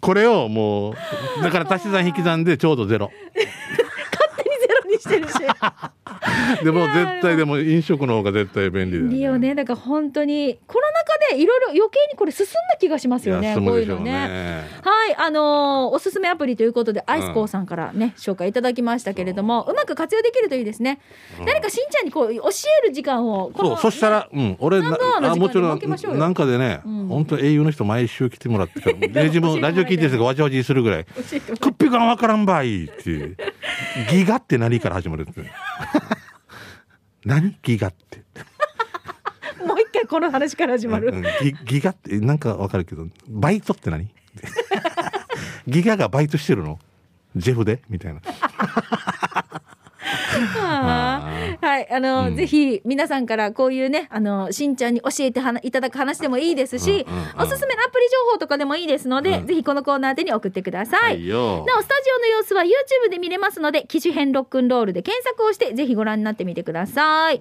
[0.00, 0.94] これをもう、
[1.42, 3.10] だから足し算引き算でちょうどゼロ。
[3.34, 5.99] 勝手にゼロにしてるし
[6.62, 14.64] でも絶対でも飲食の方が絶対便利だよ、いいよねだから本当にコロナ禍でいろいろ余計にこれ進んだ気がしますよいねや進むでしょうこういうのねね。
[14.82, 21.00] はい、あのーおすすめアプリということで、アイスコーさんからね、紹介いただきましたけれども、うまく活用できるといいですね。
[21.46, 22.48] 誰かしんちゃんにこう、教
[22.84, 33.36] える時間を、こそう、のそしたら、うん、俺、ナンバーワンの時間あもちろん、なんかでね、うん本当英雄の人毎週来てもらってから、 レジもラジオ聞いてる人がわちゃわちするぐらい、教えてもクッピがわからんばいっていう。
[34.10, 35.40] ギガって何から始まるって。
[37.24, 38.22] 何ギガって。
[39.64, 41.08] もう一回この話から始まる。
[41.12, 44.08] うんギギガってなんかわかるけどバイトって何？
[45.68, 46.78] ギガがバイトしてるの？
[47.36, 47.82] ジェフで？
[47.88, 48.20] みたいな
[50.38, 52.36] はい、あの、うん。
[52.36, 59.46] ぜひ皆さんからこういうね、あの、しんちゃんに教えていただく話でもいいですし、うんうんうんおすすめのアプリ情報とかでもいいですので、うん。
[59.46, 61.02] ぜひこのコーナー宛てに送ってください。
[61.02, 61.64] はいよ。
[61.66, 67.40] なお、スタジオの様子は YouTube で見れますので、機種編ロックンロールで検索をして、ぜひご覧になってみてください。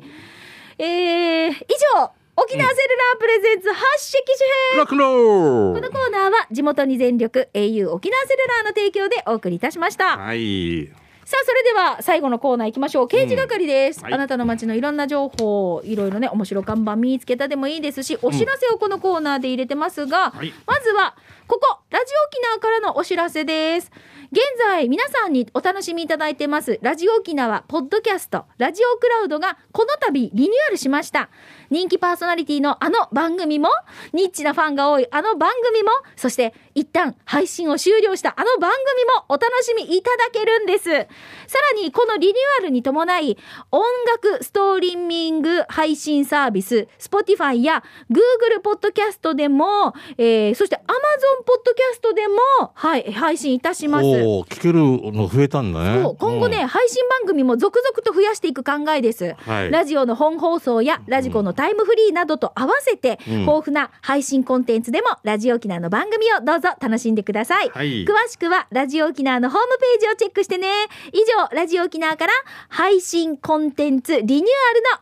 [0.78, 1.54] えー、以
[1.96, 4.78] 上、沖縄セルラープレゼンツ発色機種編。
[4.78, 10.18] ロックンローこのコーナーは地元に全力 au 沖縄セルラーの提供でお送りいたしました。
[10.18, 13.08] はいさあそれでは最後のコーナー行きましょう。
[13.08, 14.14] 刑事係です、うんはい。
[14.16, 20.52] あなたの街のいろんな情報いろいろね面白看板見つけたでもいいですしお知らせをこのコーナーで入れてますが、はい。
[20.66, 21.16] まずは
[21.46, 23.92] ここラジオ沖縄からのお知らせです。
[24.32, 31.30] 現在皆さんにお楽しみいただいてますラジオ沖縄ポッドキャストラジオクラウドがこの度リニューアルしました。
[31.70, 33.70] 人気パーソナリティのあの番組も
[34.14, 40.86] ニッチなファンが多いあの番組もそして一旦配信を終了したあの番組もお楽しみいただけるんです。
[40.86, 43.38] さらにこのリニューアルに伴い
[43.72, 52.38] 音楽ストリーミング配信サービス Spotify や Google ポッドキャストでも、えーそして Amazon ポッドキャストでも、
[52.74, 54.06] はい、配信いたします。
[54.06, 56.02] おお聞けるの増えたんだね。
[56.02, 59.72] そう今後ね、配信番組も続々と増やしていく考えです、はい。
[59.72, 63.40] ラジオの本放送やラジコのタイムフリーなどと合わせて、うん。
[63.42, 68.06] 豊富な配信コンテンツでもラジオ沖縄の番組をどうぞ楽しんでください、はい。
[68.06, 70.68] 詳しくはラジオ沖縄のホームページをチェックしてね。
[71.12, 72.34] 以上ラジオ沖縄から
[72.70, 74.48] 配信コンテンツリニューアル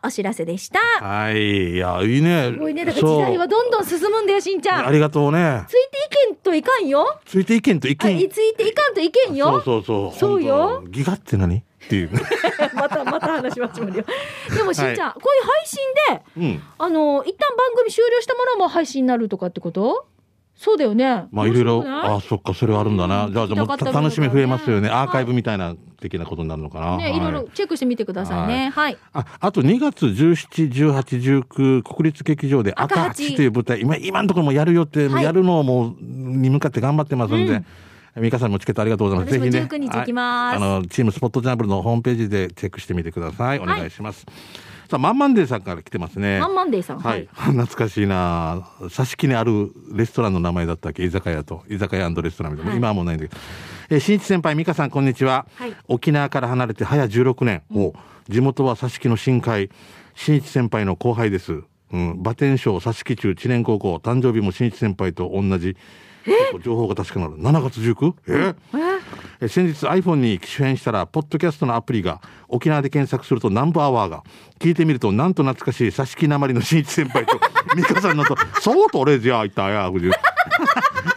[0.02, 0.78] のお知らせでした。
[1.00, 1.74] はい。
[1.74, 2.50] いやいいね。
[2.52, 2.84] すごいね。
[2.84, 4.86] だから時代はどんどん進むんだよしんちゃん。
[4.86, 5.64] ありがとうね。
[5.68, 7.20] ついていけんといかんよ。
[7.24, 8.18] ついていけんといあけん。
[8.18, 9.60] いついていかんといけんよ。
[9.64, 10.18] そうそうそう。
[10.18, 10.84] そうよ。
[10.88, 11.58] ギガって何？
[11.58, 12.10] っていう。
[12.74, 14.04] またまた話は始まるよ。
[14.54, 15.78] でもしんちゃん、こういう配信
[16.08, 16.62] で、うん。
[16.78, 20.06] あの一旦番組終了したものも配信になるとかってこと？
[20.58, 21.28] そうだよね。
[21.30, 28.70] まあいろいろあそっかそれはあるんだな、うんじゃあじゃあ楽しみ増えますよね、はいアーカイブみたいな的なことになるのかな、ね、はいろいろチェックしてみてくださいね。
[28.70, 28.98] はい。
[29.12, 37.66] ああと2月17、18、19国立劇場で赤赤八八という舞台今今のところもやるよって、はいやるのをもうに向かって頑張ってますんで、うん
[38.20, 39.32] 美香さんもチケットありがとうございます。
[39.32, 39.60] ぜひね。
[39.62, 43.60] 19日行きますはいあの、チームスポットジャンブルのホームページでチェックしてみてください。
[43.60, 44.26] お願いします。
[44.88, 46.40] さあ、マンマンデーさんから来てますね。
[46.40, 46.98] マンマンデーさん。
[46.98, 47.28] はい。。
[47.34, 51.04] 懐かしいな挿し木にあるレストランの名前だったっけ？
[51.04, 51.62] 居酒屋と。
[51.68, 52.70] 居酒屋レストランみたいな。
[52.70, 53.38] はい今はもうないんだけど。
[53.90, 55.46] えー新一先輩、美香さん、こんにちは。
[55.56, 57.62] はい沖縄から離れて早16年。
[57.74, 57.92] お
[58.30, 59.70] 地元は挿し木の深海。
[60.14, 61.62] 新一先輩の後輩です。
[61.92, 62.12] うん。
[62.12, 63.94] 馬天賞挿し木中知念高校。
[63.96, 65.76] 誕生日も新一先輩と同じ。
[66.62, 67.34] 情報が確かなる。
[67.36, 68.14] 7月 19?
[68.28, 68.32] え？
[68.32, 68.98] ーえ？
[69.42, 74.22] え先日 iPhone に機種変したらポッドキャストのアプリが沖縄で検索するとナンバーアワーが。
[74.58, 77.38] 聞いてみるとなんと懐かしい挿し木なまりの新一先輩と
[77.76, 80.12] 美香さんのと「そうと俺じゃあいったや」ふじ「いっ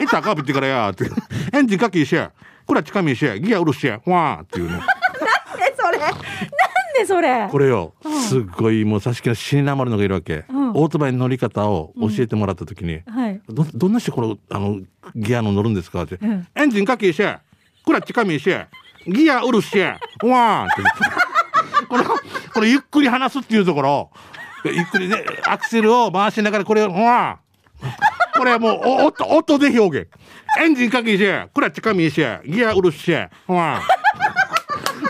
[0.07, 1.06] たかぶってからや」って
[1.52, 2.31] 「エンジンかきしや。
[2.67, 3.37] これは近みしや。
[3.39, 3.99] ギアうるしや。
[4.06, 4.79] わー」っていうね。
[5.60, 5.97] えそれ？
[7.02, 7.47] なんでそれ。
[7.49, 7.93] これよ。
[8.27, 10.69] すっごいもう挿し木の死なまるのがいるわけ、うん。
[10.71, 13.41] オートバイの乗り方を教えてもらった時に、はい。
[13.49, 14.79] どどんな人このあの
[15.15, 16.47] ギアの乗るんですかって、うん。
[16.56, 17.37] エンジンかけして
[17.85, 18.67] クラッチかみして
[19.08, 20.81] ギアうるしてわーんって。
[21.87, 22.04] この
[22.54, 24.12] これゆっくり離すっていうところ。
[24.63, 30.10] ゆっくりねアクセルを回しながらこれをわーこれもうお音音で表現。
[30.60, 31.19] エンジンかけし
[31.54, 33.12] クラッチかみしギアうるし
[33.47, 33.81] わ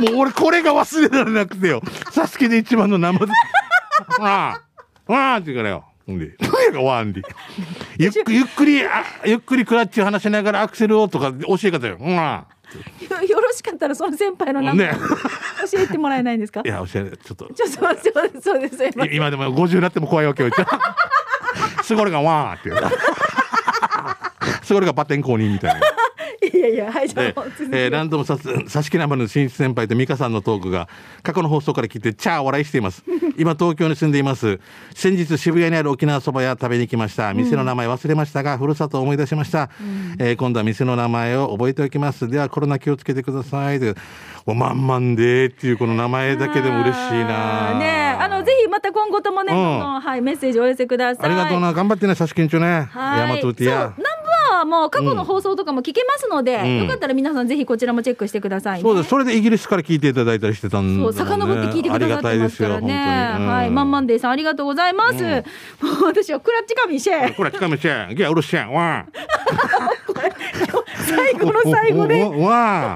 [0.01, 1.81] もう俺これが忘れられなくてよ。
[2.11, 3.25] サスケで一番の生で
[4.19, 4.59] わ
[5.07, 5.85] あわあって言うからよ。
[6.05, 7.21] ほんで何がワンで。
[7.97, 11.97] ゆっく ゆっくりあゆっくりクラッチを離しながらアクセルをとか教え方よ。
[11.99, 12.45] わ
[13.09, 14.97] よ よろしかったらその先輩の名前、ね。
[15.71, 16.61] 教えてもらえないんですか？
[16.65, 17.49] いや教えちょっと。
[17.53, 17.99] ちょっとそうで
[18.39, 19.09] すそうです。
[19.13, 20.49] 今でも50になっても怖いわけよ。
[21.83, 22.97] すごいがわーって。
[24.63, 25.81] すごいがバッテン公認みたいな。
[26.41, 27.25] いやいやはいじゃあ
[27.71, 30.89] えー、何度もさす差し木生の新一先輩と美香さんのトークが
[31.21, 33.03] 過去の放送から聞いてチャー笑いしています。
[33.37, 34.59] 今東京に住んでいます。
[34.95, 37.33] 先日渋谷にある沖縄そば屋食べに来ました。
[37.33, 39.69] 店の名前忘れましたが、ふるさとを思い出しました、
[40.17, 42.27] えー今度は店の名前を覚えておきます。
[42.27, 43.79] ではコロナ気をつけてください。
[43.79, 43.95] で
[44.45, 47.85] おまんまんでっていうこの名前だけでも嬉しいなね
[48.19, 50.01] えあのぜひまた今後ともね、うん。
[50.01, 51.25] はいメッセージお寄せください。
[51.25, 51.73] ありがとうな。
[51.73, 52.87] 頑張ってね差し金中ね。
[52.91, 53.19] はい。
[53.19, 54.20] ヤマトゥーティアそう南部
[54.51, 58.83] はもう過去の放送とかも聞けますので、んよかったら皆さんぜひこちらもチェックしてくださいね。
[58.83, 59.09] そうです。
[59.09, 61.17] それでイギリスから聞いていただいたりしてたんだもんね。
[61.17, 62.13] そう遡って聞いてくださってますからね。
[62.13, 63.47] ありがたいですよ本当に。
[63.47, 65.23] はい、マンマンデーさんありがとうございます。
[65.23, 65.29] も
[66.01, 67.35] う私はクラッチカミシェ。
[67.35, 69.05] これ近めちゃん、ギャうるしゃん、わ
[71.07, 72.23] 最後の最後で。
[72.23, 72.29] わ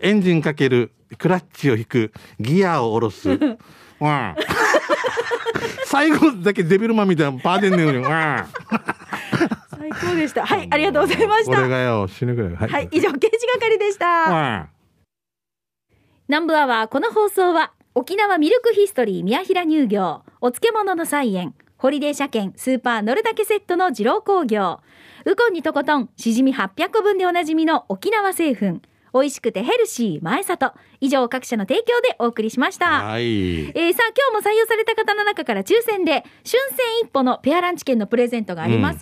[0.00, 3.28] エンジンかける、クラッチを引く、ギアを下ろす。
[3.98, 4.36] わ
[5.86, 8.46] 最後だけデビルマンみたいなパーデンのように、わ
[9.90, 10.44] 最高でした。
[10.44, 11.58] はい、ありがとうございました。
[11.58, 12.52] 俺がよ、死ぬぐらい。
[12.54, 14.06] ははい、以上刑事係でした。
[14.06, 14.68] わ
[16.28, 24.80] 南部アワーこの放送は沖縄ミルクヒストリー宮平乳業お漬物の菜園ホリデー車検スーパー乗るだけセットの二郎工業
[25.24, 28.82] ウコンにとことんしじみ800個分でおなじみの沖縄製粉
[29.20, 33.22] 美味しくてヘルシー前里以上各社の提供でお送りしました、はい。
[33.22, 36.58] えーさあ今日も採用された方の中から抽選で春戦
[37.02, 38.98] 一歩のペアランチ券のプレゼントがあります、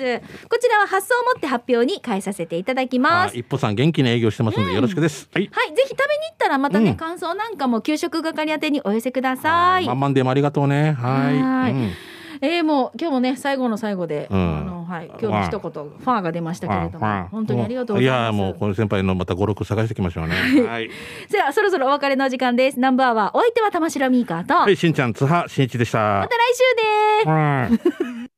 [0.48, 5.28] こちらは発送をもって発表に変えさせていただきますあ一歩さん元気に営業してますのでよろしくです。
[5.32, 5.50] はい。
[5.52, 9.86] はい、ぜひ食べに行ったらまたね、うん感想なんかも給食係宛てにお寄せください。
[9.86, 10.92] まんまんでもありがとうね。
[10.92, 11.42] はい。
[11.42, 11.92] はいうん
[12.40, 18.26] えー、もう今日もね最後の最後で、うんあのはい今日の一言ファーが出ましたけれども、はい本当にありがとうございます。
[18.26, 20.34] やもうこの先輩のまた語録探していきましょうね。
[20.66, 20.90] はい。
[21.28, 22.80] じゃあそろそろお別れの時間です。
[22.80, 25.98] ナンバーはお相手は玉城ミーカーと、はい、しんちゃん、津波しんいちでした。
[25.98, 27.28] また来週です。
[27.28, 28.35] はい。